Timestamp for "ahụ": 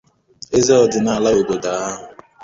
1.85-2.03